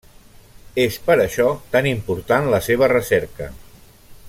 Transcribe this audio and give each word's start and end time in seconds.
És 0.83 0.95
per 1.09 1.17
això 1.25 1.45
tan 1.77 1.89
important 1.91 2.49
la 2.55 2.61
seva 2.69 2.91
recerca. 2.97 3.53